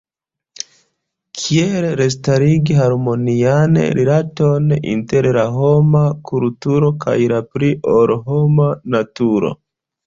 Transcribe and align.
Kiel 1.41 1.85
restarigi 1.99 2.79
harmonian 2.79 3.79
rilaton 3.99 4.75
inter 4.95 5.31
la 5.39 5.45
homa 5.61 6.05
kulturo 6.33 6.95
kaj 7.07 7.19
la 7.37 7.45
pli-ol-homa 7.55 8.75
naturo? 8.99 9.57